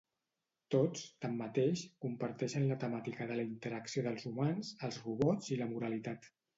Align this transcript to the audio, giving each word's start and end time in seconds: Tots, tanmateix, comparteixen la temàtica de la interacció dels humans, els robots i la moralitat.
Tots, 0.75 1.03
tanmateix, 1.25 1.83
comparteixen 2.07 2.67
la 2.73 2.79
temàtica 2.87 3.29
de 3.35 3.39
la 3.43 3.47
interacció 3.53 4.07
dels 4.11 4.29
humans, 4.33 4.77
els 4.91 5.03
robots 5.09 5.57
i 5.57 5.65
la 5.65 5.75
moralitat. 5.75 6.33